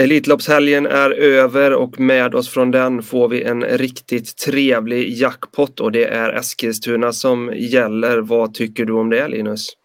Elitloppshelgen 0.00 0.86
är 0.86 1.10
över 1.10 1.74
och 1.74 2.00
med 2.00 2.34
oss 2.34 2.48
från 2.48 2.70
den 2.70 3.02
får 3.02 3.28
vi 3.28 3.42
en 3.42 3.64
riktigt 3.64 4.36
trevlig 4.36 5.08
jackpot 5.08 5.80
och 5.80 5.92
det 5.92 6.04
är 6.04 6.32
Eskilstuna 6.32 7.12
som 7.12 7.52
gäller. 7.54 8.18
Vad 8.18 8.54
tycker 8.54 8.84
du 8.84 8.92
om 8.92 9.10
det 9.10 9.28
Linus? 9.28 9.76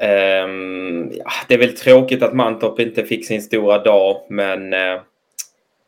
Um, 0.00 1.12
ja, 1.14 1.30
det 1.48 1.54
är 1.54 1.58
väl 1.58 1.76
tråkigt 1.76 2.22
att 2.22 2.34
Mantorp 2.34 2.80
inte 2.80 3.04
fick 3.04 3.26
sin 3.26 3.42
stora 3.42 3.78
dag 3.78 4.16
men 4.30 4.72
uh, 4.72 5.00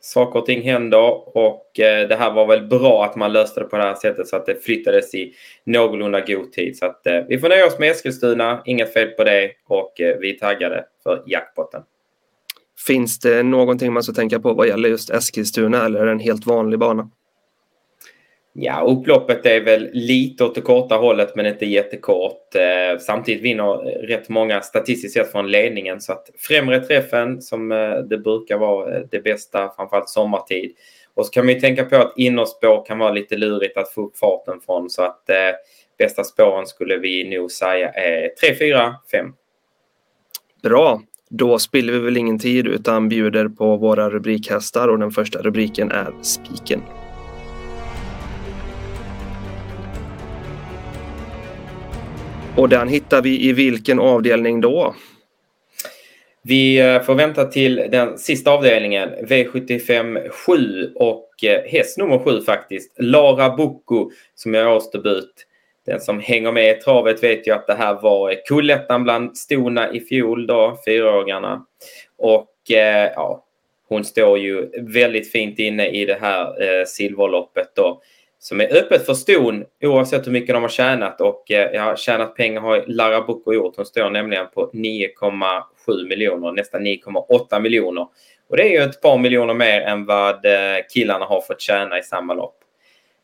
saker 0.01 0.39
och 0.39 0.45
ting 0.45 0.61
händer 0.61 1.37
och 1.37 1.65
uh, 1.79 2.07
det 2.09 2.15
här 2.19 2.31
var 2.31 2.47
väl 2.47 2.67
bra 2.67 3.05
att 3.05 3.15
man 3.15 3.33
löste 3.33 3.59
det 3.59 3.65
på 3.65 3.77
det 3.77 3.83
här 3.83 3.95
sättet 3.95 4.27
så 4.27 4.35
att 4.35 4.45
det 4.45 4.63
flyttades 4.63 5.15
i 5.15 5.33
någorlunda 5.63 6.19
god 6.19 6.51
tid. 6.51 6.77
Så 6.77 6.85
att 6.85 7.01
uh, 7.09 7.27
vi 7.27 7.39
får 7.39 7.49
nöja 7.49 7.65
oss 7.65 7.79
med 7.79 7.91
Eskilstuna, 7.91 8.61
inget 8.65 8.93
fel 8.93 9.07
på 9.07 9.23
det 9.23 9.51
och 9.67 9.93
vi 9.97 10.35
är 10.35 10.39
taggade 10.39 10.85
för 11.03 11.23
jackpotten. 11.27 11.81
Finns 12.87 13.19
det 13.19 13.43
någonting 13.43 13.93
man 13.93 14.03
ska 14.03 14.13
tänka 14.13 14.39
på 14.39 14.53
vad 14.53 14.67
gäller 14.67 14.89
just 14.89 15.09
Eskilstuna 15.09 15.85
eller 15.85 15.99
är 15.99 16.05
det 16.05 16.11
en 16.11 16.19
helt 16.19 16.45
vanlig 16.45 16.79
bana? 16.79 17.09
Ja, 18.53 18.81
upploppet 18.81 19.45
är 19.45 19.61
väl 19.61 19.89
lite 19.93 20.43
åt 20.43 20.55
det 20.55 20.61
korta 20.61 20.95
hållet 20.95 21.35
men 21.35 21.45
inte 21.45 21.65
jättekort. 21.65 22.55
Eh, 22.55 22.99
samtidigt 22.99 23.43
vinner 23.43 23.73
rätt 24.07 24.29
många 24.29 24.61
statistiskt 24.61 25.13
sett 25.13 25.31
från 25.31 25.51
ledningen 25.51 26.01
så 26.01 26.11
att 26.11 26.29
främre 26.37 26.79
träffen 26.79 27.41
som 27.41 27.71
eh, 27.71 27.97
det 27.97 28.17
brukar 28.17 28.57
vara 28.57 28.95
eh, 28.95 29.01
det 29.11 29.19
bästa 29.19 29.73
framförallt 29.75 30.09
sommartid. 30.09 30.75
Och 31.13 31.25
så 31.25 31.31
kan 31.31 31.45
man 31.45 31.53
ju 31.53 31.59
tänka 31.59 31.85
på 31.85 31.95
att 31.95 32.13
innerspår 32.17 32.85
kan 32.85 32.99
vara 32.99 33.11
lite 33.11 33.37
lurigt 33.37 33.77
att 33.77 33.93
få 33.93 34.05
upp 34.05 34.17
farten 34.17 34.59
från 34.65 34.89
så 34.89 35.03
att 35.03 35.29
eh, 35.29 35.35
bästa 35.97 36.23
spåren 36.23 36.65
skulle 36.65 36.97
vi 36.97 37.37
nog 37.37 37.51
säga 37.51 37.89
är 37.89 38.29
3, 38.41 38.55
4, 38.55 38.95
5. 39.11 39.33
Bra. 40.63 41.01
Då 41.29 41.59
spiller 41.59 41.93
vi 41.93 41.99
väl 41.99 42.17
ingen 42.17 42.39
tid 42.39 42.67
utan 42.67 43.09
bjuder 43.09 43.47
på 43.47 43.77
våra 43.77 44.09
rubrikhästar 44.09 44.87
och 44.87 44.99
den 44.99 45.11
första 45.11 45.41
rubriken 45.41 45.91
är 45.91 46.13
Spiken. 46.21 46.81
Och 52.55 52.69
den 52.69 52.87
hittar 52.87 53.21
vi 53.21 53.49
i 53.49 53.53
vilken 53.53 53.99
avdelning 53.99 54.61
då? 54.61 54.95
Vi 56.43 56.79
eh, 56.79 57.01
får 57.01 57.15
vänta 57.15 57.45
till 57.45 57.75
den 57.75 58.17
sista 58.17 58.51
avdelningen, 58.51 59.09
V75 59.09 60.29
7 60.29 60.91
och 60.95 61.43
eh, 61.43 61.71
häst 61.71 61.97
nummer 61.97 62.19
7 62.19 62.41
faktiskt, 62.41 62.95
Lara 62.99 63.55
Bocco 63.55 64.11
som 64.35 64.55
är 64.55 64.67
årsdebut. 64.67 65.33
Den 65.87 66.01
som 66.01 66.19
hänger 66.19 66.51
med 66.51 66.77
i 66.77 66.81
travet 66.81 67.23
vet 67.23 67.47
ju 67.47 67.51
att 67.51 67.67
det 67.67 67.73
här 67.73 67.93
var 67.93 68.45
kullettan 68.47 69.03
bland 69.03 69.37
stona 69.37 69.91
i 69.91 69.99
fjol 69.99 70.47
då, 70.47 70.77
fyraåringarna. 70.85 71.65
Och 72.17 72.71
eh, 72.71 73.11
ja, 73.15 73.45
hon 73.87 74.03
står 74.03 74.39
ju 74.39 74.69
väldigt 74.81 75.31
fint 75.31 75.59
inne 75.59 75.87
i 75.87 76.05
det 76.05 76.17
här 76.21 76.63
eh, 76.63 76.85
silverloppet 76.85 77.75
då 77.75 78.01
som 78.39 78.61
är 78.61 78.77
öppet 78.77 79.05
för 79.05 79.13
ston 79.13 79.65
oavsett 79.83 80.27
hur 80.27 80.31
mycket 80.31 80.55
de 80.55 80.61
har 80.61 80.69
tjänat 80.69 81.21
och 81.21 81.51
eh, 81.51 81.71
ja, 81.73 81.95
tjänat 81.95 82.35
pengar 82.35 82.61
har 82.61 82.83
Lara 82.87 83.21
Bucco 83.21 83.53
gjort. 83.53 83.75
Hon 83.75 83.85
står 83.85 84.09
nämligen 84.09 84.47
på 84.53 84.71
9,7 84.73 86.09
miljoner, 86.09 86.51
nästan 86.51 86.87
9,8 86.87 87.59
miljoner. 87.59 88.07
Och 88.49 88.57
det 88.57 88.63
är 88.63 88.69
ju 88.69 88.89
ett 88.89 89.01
par 89.01 89.17
miljoner 89.17 89.53
mer 89.53 89.81
än 89.81 90.05
vad 90.05 90.45
eh, 90.45 90.77
killarna 90.93 91.25
har 91.25 91.41
fått 91.41 91.61
tjäna 91.61 91.99
i 91.99 92.03
samma 92.03 92.33
lopp. 92.33 92.55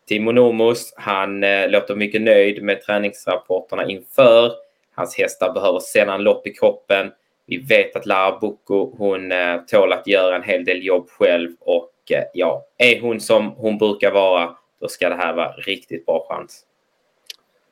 Timo 0.07 0.31
Nomos, 0.31 0.93
han 0.97 1.43
eh, 1.43 1.69
låter 1.69 1.95
mycket 1.95 2.21
nöjd 2.21 2.63
med 2.63 2.81
träningsrapporterna 2.81 3.85
inför. 3.85 4.51
Hans 4.95 5.17
hästar 5.17 5.53
behöver 5.53 5.79
sällan 5.79 6.23
lopp 6.23 6.47
i 6.47 6.53
kroppen. 6.53 7.11
Vi 7.45 7.57
vet 7.57 7.95
att 7.95 8.05
Lara 8.05 8.39
Bocco, 8.39 8.95
hon 8.97 9.31
eh, 9.31 9.57
tål 9.67 9.93
att 9.93 10.07
göra 10.07 10.35
en 10.35 10.43
hel 10.43 10.65
del 10.65 10.85
jobb 10.85 11.09
själv 11.09 11.49
och 11.59 11.93
eh, 12.11 12.23
ja, 12.33 12.65
är 12.77 13.01
hon 13.01 13.19
som 13.19 13.47
hon 13.47 13.77
brukar 13.77 14.11
vara, 14.11 14.55
då 14.81 14.87
ska 14.87 15.09
det 15.09 15.15
här 15.15 15.33
vara 15.33 15.51
riktigt 15.51 16.05
bra 16.05 16.25
chans. 16.29 16.65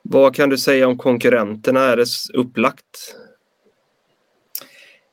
Vad 0.02 0.36
kan 0.36 0.50
du 0.50 0.58
säga 0.58 0.88
om 0.88 0.98
konkurrenterna? 0.98 1.80
Är 1.80 1.98
det 1.98 2.06
upplagt? 2.34 3.16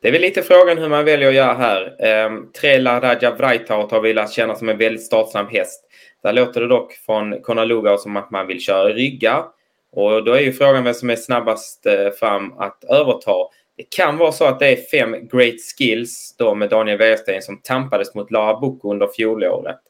Det 0.00 0.08
är 0.08 0.12
väl 0.12 0.20
lite 0.20 0.42
frågan 0.42 0.78
hur 0.78 0.88
man 0.88 1.04
väljer 1.04 1.28
att 1.28 1.34
göra 1.34 1.54
här. 1.54 1.96
Ehm, 1.98 2.52
tre 2.52 2.78
Laraja 2.78 3.34
Vrajtaut 3.34 3.90
har 3.90 4.00
vi 4.00 4.14
lärt 4.14 4.30
känna 4.30 4.54
som 4.54 4.68
en 4.68 4.78
väldigt 4.78 5.02
startsam 5.04 5.46
häst. 5.46 5.87
Där 6.28 6.32
låter 6.32 6.60
det 6.60 6.68
dock 6.68 6.92
från 6.92 7.42
Konalugao 7.42 7.98
som 7.98 8.16
att 8.16 8.30
man 8.30 8.46
vill 8.46 8.60
köra 8.60 8.88
ryggar. 8.88 9.44
Och 9.92 10.24
då 10.24 10.32
är 10.32 10.40
ju 10.40 10.52
frågan 10.52 10.84
vem 10.84 10.94
som 10.94 11.10
är 11.10 11.16
snabbast 11.16 11.86
eh, 11.86 12.10
fram 12.10 12.58
att 12.58 12.84
överta. 12.84 13.32
Det 13.76 13.90
kan 13.90 14.18
vara 14.18 14.32
så 14.32 14.44
att 14.44 14.58
det 14.58 14.66
är 14.66 14.76
fem 14.76 15.28
Great 15.32 15.54
Skills 15.78 16.34
då 16.38 16.54
med 16.54 16.70
Daniel 16.70 16.98
Wäjersten 16.98 17.42
som 17.42 17.60
tampades 17.62 18.14
mot 18.14 18.30
Lara 18.30 18.60
Boko 18.60 18.90
under 18.90 19.06
fjolåret. 19.16 19.80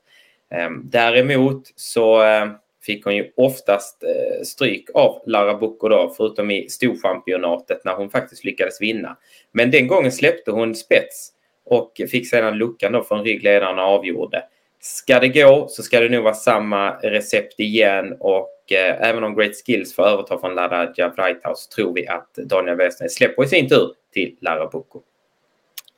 Ehm, 0.51 0.83
däremot 0.85 1.63
så 1.77 2.23
eh, 2.23 2.47
fick 2.83 3.05
hon 3.05 3.17
ju 3.17 3.33
oftast 3.37 4.03
eh, 4.03 4.43
stryk 4.45 4.91
av 4.95 5.23
Lara 5.27 5.55
Boko 5.55 5.89
då, 5.89 6.15
förutom 6.17 6.51
i 6.51 6.69
storchampionatet 6.69 7.85
när 7.85 7.95
hon 7.95 8.11
faktiskt 8.11 8.45
lyckades 8.45 8.81
vinna. 8.81 9.17
Men 9.53 9.71
den 9.71 9.87
gången 9.87 10.13
släppte 10.13 10.51
hon 10.51 10.75
spets 10.75 11.33
och 11.65 12.01
fick 12.11 12.29
sedan 12.29 12.59
luckan 12.59 12.93
då 12.93 13.03
från 13.03 13.25
ryggledaren 13.25 13.79
och 13.79 13.85
avgjorde. 13.85 14.43
Ska 14.81 15.21
det 15.21 15.29
gå 15.29 15.67
så 15.69 15.83
ska 15.83 16.01
det 16.01 16.09
nog 16.09 16.25
vara 16.25 16.35
samma 16.35 16.91
recept 16.91 17.61
igen 17.61 18.17
och 18.21 18.73
eh, 18.73 19.09
även 19.09 19.25
om 19.25 19.35
Great 19.35 19.53
Skills 19.67 19.95
får 19.95 20.03
överta 20.03 20.39
från 20.39 20.55
Lara 20.55 20.87
så 21.55 21.75
tror 21.77 21.95
vi 21.95 22.09
att 22.09 22.35
Daniel 22.35 22.77
Westner 22.77 23.09
släpper 23.09 23.45
i 23.45 23.49
sin 23.49 23.69
tur 23.69 23.93
till 24.13 24.37
Lara 24.41 24.71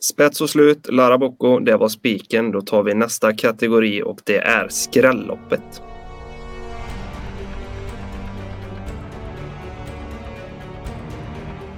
Spets 0.00 0.41
och 0.41 0.50
slut, 0.50 0.92
Lara 0.92 1.18
det 1.64 1.76
var 1.76 1.88
spiken. 1.88 2.52
Då 2.52 2.60
tar 2.60 2.82
vi 2.82 2.94
nästa 2.94 3.32
kategori 3.32 4.02
och 4.02 4.20
det 4.24 4.38
är 4.38 4.68
skrälloppet. 4.68 5.82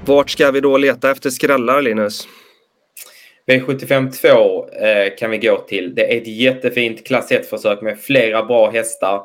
Vart 0.06 0.30
ska 0.30 0.50
vi 0.50 0.60
då 0.60 0.76
leta 0.76 1.10
efter 1.10 1.30
skrällar, 1.30 1.82
Linus? 1.82 2.28
V75 3.47 4.10
2 4.10 4.69
eh, 4.69 5.14
kan 5.19 5.30
vi 5.30 5.38
gå 5.38 5.58
till. 5.58 5.94
Det 5.94 6.14
är 6.14 6.20
ett 6.20 6.26
jättefint 6.26 7.06
klass 7.06 7.30
1-försök 7.30 7.82
med 7.82 7.98
flera 7.98 8.44
bra 8.44 8.70
hästar. 8.70 9.22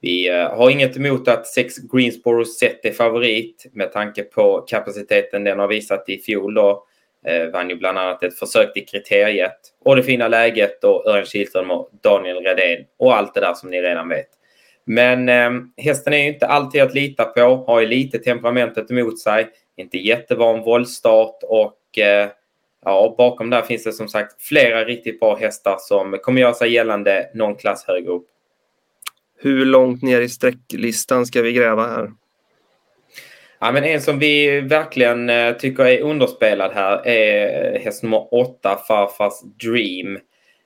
Vi 0.00 0.28
eh, 0.28 0.56
har 0.56 0.70
inget 0.70 0.96
emot 0.96 1.28
att 1.28 1.46
6 1.46 1.74
Greensboro 1.92 2.44
Set 2.44 2.84
är 2.84 2.92
favorit 2.92 3.66
med 3.72 3.92
tanke 3.92 4.22
på 4.22 4.60
kapaciteten 4.60 5.44
den 5.44 5.58
har 5.58 5.68
visat 5.68 6.08
i 6.08 6.18
fjol. 6.18 6.54
Då. 6.54 6.86
Eh, 7.26 7.46
vann 7.46 7.70
ju 7.70 7.76
bland 7.76 7.98
annat 7.98 8.22
ett 8.22 8.38
försök 8.38 8.72
till 8.72 8.86
kriteriet 8.86 9.58
och 9.84 9.96
det 9.96 10.02
fina 10.02 10.28
läget 10.28 10.84
och 10.84 11.06
Örjan 11.06 11.26
Kihlström 11.26 11.70
och 11.70 11.90
Daniel 12.02 12.36
Redén 12.36 12.84
och 12.98 13.16
allt 13.16 13.34
det 13.34 13.40
där 13.40 13.54
som 13.54 13.70
ni 13.70 13.82
redan 13.82 14.08
vet. 14.08 14.28
Men 14.84 15.28
eh, 15.28 15.50
hästen 15.76 16.12
är 16.12 16.18
ju 16.18 16.28
inte 16.28 16.46
alltid 16.46 16.82
att 16.82 16.94
lita 16.94 17.24
på, 17.24 17.64
har 17.66 17.80
ju 17.80 17.86
lite 17.86 18.18
temperamentet 18.18 18.90
emot 18.90 19.20
sig, 19.20 19.48
inte 19.76 19.98
jättevan 19.98 20.62
våldstart 20.62 21.38
och 21.42 21.98
eh, 21.98 22.28
ja, 22.86 23.14
bakom 23.18 23.50
där 23.50 23.62
finns 23.62 23.84
det 23.84 23.92
som 23.92 24.08
sagt 24.08 24.42
flera 24.42 24.84
riktigt 24.84 25.20
bra 25.20 25.36
hästar 25.36 25.76
som 25.78 26.18
kommer 26.22 26.40
göra 26.40 26.54
sig 26.54 26.72
gällande 26.72 27.30
någon 27.34 27.56
klass 27.56 27.84
högre 27.86 28.10
upp. 28.10 28.26
Hur 29.38 29.64
långt 29.64 30.02
ner 30.02 30.20
i 30.20 30.28
sträcklistan 30.28 31.26
ska 31.26 31.42
vi 31.42 31.52
gräva 31.52 31.86
här? 31.86 32.12
Ja, 33.58 33.72
men 33.72 33.84
en 33.84 34.00
som 34.00 34.18
vi 34.18 34.60
verkligen 34.60 35.30
eh, 35.30 35.52
tycker 35.52 35.84
är 35.84 36.00
underspelad 36.00 36.72
här 36.74 37.06
är 37.06 37.78
häst 37.78 38.02
nummer 38.02 38.34
åtta, 38.34 38.78
Farfars 38.88 39.40
Dream. 39.64 40.18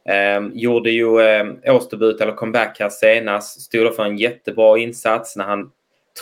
Eh, 0.09 0.53
gjorde 0.53 0.91
ju 0.91 1.21
eh, 1.21 1.75
årsdebut 1.75 2.21
eller 2.21 2.33
comeback 2.33 2.81
här 2.81 2.89
senast. 2.89 3.61
Stod 3.61 3.95
för 3.95 4.05
en 4.05 4.17
jättebra 4.17 4.79
insats 4.79 5.37
när 5.37 5.45
han, 5.45 5.71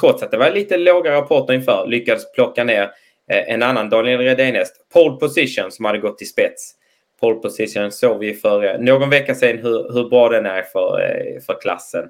trots 0.00 0.22
att 0.22 0.30
det 0.30 0.38
var 0.38 0.50
lite 0.50 0.76
låga 0.76 1.12
rapporter 1.12 1.54
inför, 1.54 1.86
lyckades 1.86 2.32
plocka 2.32 2.64
ner 2.64 2.90
Eh, 3.28 3.52
en 3.52 3.62
annan 3.62 3.90
Daniel 3.90 4.20
Redén-häst, 4.20 4.74
Pole 4.92 5.16
Position, 5.16 5.70
som 5.70 5.84
hade 5.84 5.98
gått 5.98 6.18
till 6.18 6.28
spets. 6.28 6.74
Pole 7.20 7.40
Position 7.40 7.92
såg 7.92 8.18
vi 8.18 8.34
för 8.34 8.64
eh, 8.64 8.80
någon 8.80 9.10
vecka 9.10 9.34
sedan 9.34 9.58
hur, 9.58 9.92
hur 9.92 10.08
bra 10.08 10.28
den 10.28 10.46
är 10.46 10.62
för, 10.62 11.00
eh, 11.00 11.40
för 11.40 11.60
klassen. 11.60 12.08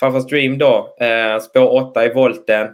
Farfars 0.00 0.26
Dream 0.26 0.58
då, 0.58 0.96
spår 1.42 1.72
8 1.72 2.04
i 2.04 2.12
volten. 2.12 2.68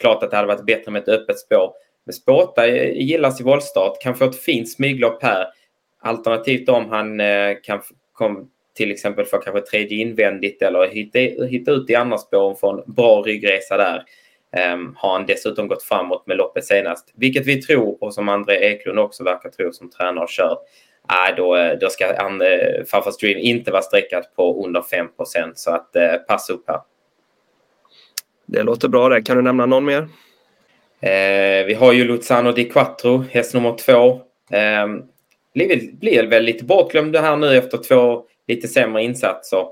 Klart 0.00 0.22
att 0.22 0.30
det 0.30 0.36
hade 0.36 0.48
varit 0.48 0.66
bättre 0.66 0.92
med 0.92 1.02
ett 1.02 1.08
öppet 1.08 1.38
spår. 1.38 1.72
Men 2.04 2.12
spår 2.12 2.42
8 2.42 2.66
gillas 2.66 3.40
i 3.40 3.44
voltstart, 3.44 4.02
kan 4.02 4.14
få 4.14 4.24
ett 4.24 4.42
fint 4.42 4.70
smyglopp 4.70 5.22
här. 5.22 5.46
Alternativt 6.00 6.68
om 6.68 6.90
han 6.90 7.20
kan 7.62 7.82
kom, 8.12 8.50
till 8.74 8.90
exempel 8.90 9.24
få 9.24 9.38
kanske 9.38 9.60
tredje 9.60 9.98
invändigt 9.98 10.62
eller 10.62 10.88
hitta, 10.88 11.44
hitta 11.44 11.70
ut 11.70 11.90
i 11.90 11.94
andra 11.94 12.18
spåren 12.18 12.82
en 12.86 12.94
bra 12.94 13.22
ryggresa 13.22 13.76
där. 13.76 14.04
Um, 14.56 14.96
har 14.98 15.12
han 15.12 15.26
dessutom 15.26 15.68
gått 15.68 15.82
framåt 15.82 16.26
med 16.26 16.36
loppet 16.36 16.64
senast, 16.64 17.12
vilket 17.14 17.46
vi 17.46 17.62
tror 17.62 18.04
och 18.04 18.14
som 18.14 18.28
André 18.28 18.56
Eklund 18.56 18.98
också 18.98 19.24
verkar 19.24 19.50
tro 19.50 19.72
som 19.72 19.90
tränare 19.90 20.24
och 20.24 20.30
kör. 20.30 20.58
Äh, 21.10 21.36
då, 21.36 21.74
då 21.80 21.88
ska 21.88 22.14
han, 22.18 22.40
eh, 22.40 22.84
Farfars 22.90 23.16
Dream 23.16 23.38
inte 23.38 23.70
vara 23.70 23.82
streckat 23.82 24.36
på 24.36 24.64
under 24.66 24.82
5 24.82 25.08
så 25.54 25.70
att 25.70 25.96
eh, 25.96 26.14
passa 26.14 26.52
upp 26.52 26.64
här. 26.68 26.80
Det 28.46 28.62
låter 28.62 28.88
bra 28.88 29.08
det. 29.08 29.22
Kan 29.22 29.36
du 29.36 29.42
nämna 29.42 29.66
någon 29.66 29.84
mer? 29.84 30.08
Eh, 31.00 31.66
vi 31.66 31.74
har 31.74 31.92
ju 31.92 32.04
Luzano 32.04 32.52
di 32.52 32.64
Quattro, 32.64 33.24
häst 33.30 33.54
nummer 33.54 33.76
två. 33.76 34.20
Eh, 34.56 34.86
blir, 35.54 35.92
blir 35.92 36.26
väl 36.26 36.44
lite 36.44 36.64
bortglömd 36.64 37.16
här 37.16 37.36
nu 37.36 37.56
efter 37.56 37.78
två 37.78 38.24
lite 38.48 38.68
sämre 38.68 39.02
insatser. 39.02 39.66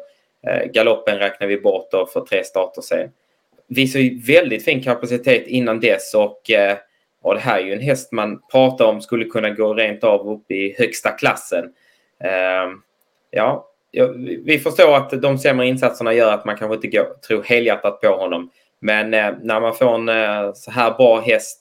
Eh, 0.46 0.70
galoppen 0.72 1.18
räknar 1.18 1.46
vi 1.46 1.60
bort 1.60 1.90
då 1.90 2.06
för 2.06 2.20
tre 2.20 2.44
starter 2.44 2.82
sen. 2.82 3.10
Visar 3.68 4.00
ju 4.00 4.20
väldigt 4.20 4.64
fin 4.64 4.82
kapacitet 4.82 5.46
innan 5.46 5.80
dess 5.80 6.14
och, 6.14 6.50
eh, 6.50 6.76
och 7.22 7.34
det 7.34 7.40
här 7.40 7.60
är 7.60 7.64
ju 7.64 7.72
en 7.72 7.80
häst 7.80 8.12
man 8.12 8.40
pratar 8.52 8.84
om 8.84 9.00
skulle 9.00 9.24
kunna 9.24 9.50
gå 9.50 9.74
rent 9.74 10.04
av 10.04 10.28
upp 10.28 10.50
i 10.50 10.74
högsta 10.78 11.10
klassen. 11.10 11.64
Eh, 12.24 12.70
ja, 13.30 13.70
vi 14.44 14.58
förstår 14.58 14.96
att 14.96 15.22
de 15.22 15.38
sämre 15.38 15.66
insatserna 15.66 16.14
gör 16.14 16.32
att 16.32 16.44
man 16.44 16.56
kanske 16.56 16.74
inte 16.74 16.88
går, 16.88 17.06
tror 17.28 17.42
helhjärtat 17.42 18.00
på 18.00 18.08
honom. 18.08 18.50
Men 18.80 19.14
eh, 19.14 19.32
när 19.42 19.60
man 19.60 19.74
får 19.74 19.94
en 19.94 20.08
eh, 20.08 20.52
så 20.54 20.70
här 20.70 20.90
bra 20.90 21.20
häst 21.20 21.60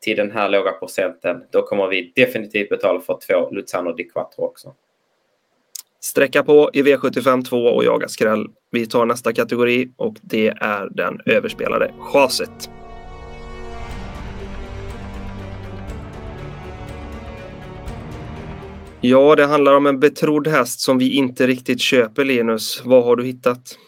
till 0.00 0.16
den 0.16 0.30
här 0.30 0.48
låga 0.48 0.72
procenten, 0.72 1.44
då 1.50 1.62
kommer 1.62 1.86
vi 1.86 2.12
definitivt 2.16 2.68
betala 2.68 3.00
för 3.00 3.18
två 3.26 3.50
Luzano 3.50 3.92
di 3.92 4.04
Quattro 4.04 4.44
också. 4.44 4.74
Sträcka 6.00 6.42
på 6.42 6.70
i 6.72 6.82
V75 6.82 7.44
2 7.44 7.56
och 7.56 7.84
jaga 7.84 8.08
skräll. 8.08 8.46
Vi 8.70 8.86
tar 8.86 9.06
nästa 9.06 9.32
kategori 9.32 9.88
och 9.96 10.14
det 10.22 10.48
är 10.48 10.88
den 10.90 11.20
överspelade 11.26 11.92
chaset. 11.98 12.70
Ja, 19.00 19.36
det 19.36 19.46
handlar 19.46 19.74
om 19.74 19.86
en 19.86 20.00
betrodd 20.00 20.48
häst 20.48 20.80
som 20.80 20.98
vi 20.98 21.16
inte 21.16 21.46
riktigt 21.46 21.80
köper, 21.80 22.24
Linus. 22.24 22.82
Vad 22.84 23.04
har 23.04 23.16
du 23.16 23.24
hittat? 23.24 23.78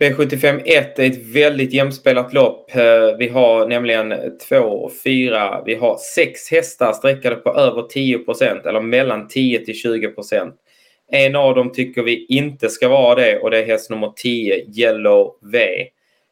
V75 0.00 0.62
1 0.64 0.98
är 0.98 1.06
ett 1.06 1.26
väldigt 1.26 1.72
jämspelat 1.72 2.34
lopp. 2.34 2.76
Eh, 2.76 3.16
vi 3.18 3.28
har 3.28 3.68
nämligen 3.68 4.14
två, 4.48 4.90
fyra, 5.04 5.62
vi 5.66 5.74
har 5.74 5.98
sex 6.14 6.50
hästar 6.50 6.92
sträckade 6.92 7.36
på 7.36 7.50
över 7.50 7.82
10 7.82 8.18
eller 8.68 8.80
mellan 8.80 9.28
10 9.28 9.64
till 9.64 9.74
20 9.74 10.12
en 11.10 11.36
av 11.36 11.54
dem 11.54 11.72
tycker 11.72 12.02
vi 12.02 12.26
inte 12.26 12.68
ska 12.68 12.88
vara 12.88 13.14
det 13.14 13.38
och 13.38 13.50
det 13.50 13.58
är 13.58 13.66
häst 13.66 13.90
nummer 13.90 14.12
10, 14.16 14.64
Yellow 14.78 15.34
V. 15.42 15.88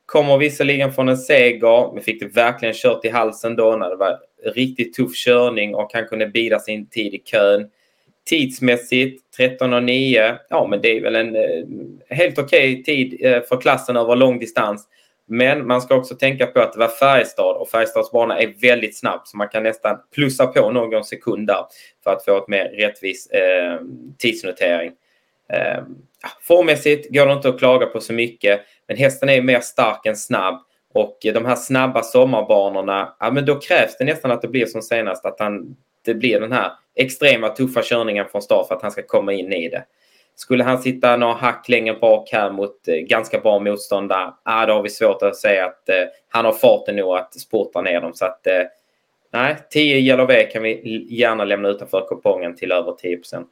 Kommer 0.07 0.39
visserligen 0.39 0.93
från 0.93 1.09
en 1.09 1.17
seger, 1.17 1.95
men 1.95 2.03
fick 2.03 2.21
det 2.21 2.27
verkligen 2.27 2.75
kört 2.75 3.05
i 3.05 3.09
halsen 3.09 3.57
då 3.57 3.77
när 3.77 3.91
det 3.91 3.97
var 3.97 4.19
riktigt 4.45 4.95
tuff 4.95 5.15
körning 5.15 5.75
och 5.75 5.91
han 5.93 6.07
kunde 6.07 6.27
bida 6.27 6.59
sin 6.59 6.87
tid 6.87 7.15
i 7.15 7.19
kön. 7.19 7.71
Tidsmässigt 8.27 9.23
13.09. 9.39 10.37
Ja, 10.49 10.67
men 10.71 10.81
det 10.83 10.97
är 10.97 11.01
väl 11.01 11.17
en 11.17 11.37
eh, 11.37 12.17
helt 12.17 12.39
okej 12.39 12.73
okay 12.73 12.83
tid 12.83 13.27
eh, 13.27 13.43
för 13.43 13.61
klassen 13.61 13.97
över 13.97 14.17
lång 14.17 14.39
distans. 14.39 14.89
Men 15.27 15.67
man 15.67 15.83
ska 15.83 15.95
också 15.95 16.15
tänka 16.15 16.47
på 16.47 16.61
att 16.61 16.73
det 16.73 16.79
var 16.79 16.89
Färjestad 16.89 17.57
och 17.57 17.69
Färjestads 17.69 18.11
bana 18.11 18.39
är 18.39 18.55
väldigt 18.61 18.99
snabb 18.99 19.21
så 19.25 19.37
man 19.37 19.49
kan 19.49 19.63
nästan 19.63 19.97
plussa 20.15 20.47
på 20.47 20.71
någon 20.71 21.05
sekund 21.05 21.47
där 21.47 21.65
för 22.05 22.13
att 22.13 22.25
få 22.25 22.39
ett 22.39 22.49
mer 22.49 22.65
rättvis 22.65 23.27
eh, 23.27 23.81
tidsnotering. 24.19 24.93
Eh, 25.49 25.83
formmässigt 26.43 27.15
går 27.15 27.27
det 27.27 27.33
inte 27.33 27.49
att 27.49 27.59
klaga 27.59 27.87
på 27.87 28.01
så 28.01 28.13
mycket 28.13 28.61
men 28.89 28.97
hästen 28.97 29.29
är 29.29 29.43
mer 29.43 29.61
stark 29.61 30.07
än 30.07 30.17
snabb 30.17 30.65
och 30.95 31.19
de 31.23 31.45
här 31.45 31.57
snabba 31.57 32.03
sommarbanorna, 32.03 33.17
ja 33.21 33.31
men 33.31 33.45
då 33.45 33.61
krävs 33.61 33.97
det 33.99 34.05
nästan 34.05 34.31
att 34.31 34.43
det 34.43 34.49
blir 34.49 34.67
som 34.67 34.83
senast 34.83 35.25
att 35.25 35.41
han, 35.41 35.77
det 36.05 36.15
blir 36.15 36.41
den 36.41 36.53
här 36.53 36.73
extrema 36.95 37.49
tuffa 37.49 37.83
körningen 37.83 38.27
från 38.29 38.43
start 38.43 38.69
för 38.69 38.75
att 38.75 38.83
han 38.83 38.91
ska 38.91 39.03
komma 39.03 39.33
in 39.33 39.53
i 39.53 39.69
det. 39.69 39.85
Skulle 40.37 40.65
han 40.65 40.83
sitta 40.83 41.17
några 41.17 41.35
hack 41.35 41.69
längre 41.69 41.95
bak 41.95 42.29
här 42.33 42.51
mot 42.51 42.89
eh, 42.89 42.95
ganska 42.95 43.41
bra 43.41 43.59
motståndare, 43.59 44.33
ah, 44.43 44.67
då 44.67 44.73
har 44.73 44.83
vi 44.83 44.91
svårt 44.91 45.23
att 45.23 45.37
säga 45.37 45.67
att 45.67 45.89
eh, 45.89 46.05
han 46.29 46.45
har 46.45 46.53
farten 46.53 46.97
nog 46.97 47.17
att 47.17 47.41
sporta 47.41 47.81
ner 47.81 48.01
dem. 48.01 48.15
Så 48.15 48.25
att, 48.25 48.47
eh, 48.47 48.63
nej, 49.33 49.57
10 49.71 49.97
Yellow 49.97 50.27
V 50.27 50.43
kan 50.53 50.63
vi 50.63 51.07
gärna 51.11 51.45
lämna 51.45 51.69
utanför 51.69 52.07
kupongen 52.09 52.57
till 52.57 52.73
över 52.73 52.93
10% 52.93 53.47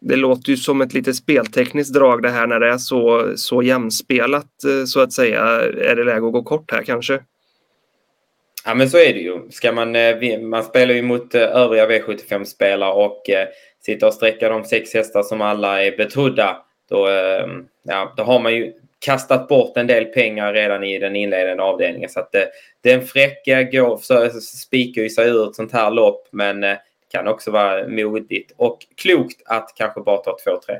Det 0.00 0.16
låter 0.16 0.50
ju 0.50 0.56
som 0.56 0.80
ett 0.80 0.94
lite 0.94 1.14
speltekniskt 1.14 1.94
drag 1.94 2.22
det 2.22 2.30
här 2.30 2.46
när 2.46 2.60
det 2.60 2.68
är 2.68 2.78
så, 2.78 3.32
så 3.36 3.62
jämspelat 3.62 4.64
eh, 4.64 4.84
så 4.84 5.00
att 5.00 5.12
säga. 5.12 5.40
Är 5.90 5.96
det 5.96 6.04
läge 6.04 6.26
att 6.26 6.32
gå 6.32 6.42
kort 6.42 6.72
här 6.72 6.82
kanske? 6.82 7.20
Ja 8.64 8.74
men 8.74 8.90
så 8.90 8.98
är 8.98 9.14
det 9.14 9.20
ju. 9.20 9.50
Ska 9.50 9.72
man, 9.72 9.96
eh, 9.96 10.40
man 10.40 10.64
spelar 10.64 10.94
ju 10.94 11.02
mot 11.02 11.34
övriga 11.34 11.88
V75-spelare 11.88 12.92
och 12.92 13.22
sitta 13.86 14.06
och 14.06 14.14
sträcka 14.14 14.48
de 14.48 14.64
sex 14.64 14.94
hästar 14.94 15.22
som 15.22 15.40
alla 15.40 15.82
är 15.82 15.96
betrodda. 15.96 16.56
Då, 16.88 17.06
ehm, 17.06 17.66
ja, 17.82 18.14
då 18.16 18.22
har 18.22 18.40
man 18.40 18.54
ju 18.54 18.72
kastat 18.98 19.48
bort 19.48 19.76
en 19.76 19.86
del 19.86 20.04
pengar 20.04 20.52
redan 20.52 20.84
i 20.84 20.98
den 20.98 21.16
inledande 21.16 21.62
avdelningen. 21.62 22.10
Så 22.10 22.20
att 22.20 22.34
eh, 22.34 22.42
den 22.80 23.02
fräcka 23.02 23.62
går, 23.62 23.96
så 23.96 24.24
eh, 24.24 24.30
spikar 24.30 25.02
ju 25.02 25.10
sig 25.10 25.28
ur 25.28 25.48
ett 25.48 25.54
sånt 25.54 25.72
här 25.72 25.90
lopp 25.90 26.28
men 26.30 26.60
det 26.60 26.78
kan 27.12 27.28
också 27.28 27.50
vara 27.50 27.88
modigt 27.88 28.52
och 28.56 28.78
klokt 28.96 29.42
att 29.46 29.72
kanske 29.76 30.00
bara 30.00 30.16
ta 30.16 30.36
2-3. 30.46 30.78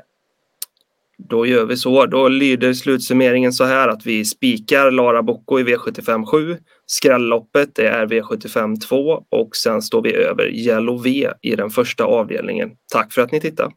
Då 1.29 1.45
gör 1.45 1.65
vi 1.65 1.77
så. 1.77 2.05
Då 2.05 2.27
lyder 2.27 2.73
slutsummeringen 2.73 3.53
så 3.53 3.63
här 3.63 3.87
att 3.87 4.05
vi 4.05 4.25
spikar 4.25 4.91
Lara 4.91 5.23
Bocco 5.23 5.59
i 5.59 5.63
V75 5.63 6.25
7. 6.25 6.57
Skrälloppet 6.85 7.75
det 7.75 7.87
är 7.87 8.07
V75 8.07 8.79
2 8.79 8.97
och 9.29 9.55
sen 9.55 9.81
står 9.81 10.01
vi 10.01 10.13
över 10.13 10.49
Yellow 10.55 11.03
V 11.03 11.29
i 11.41 11.55
den 11.55 11.69
första 11.69 12.03
avdelningen. 12.03 12.71
Tack 12.93 13.13
för 13.13 13.21
att 13.21 13.31
ni 13.31 13.41
tittade! 13.41 13.71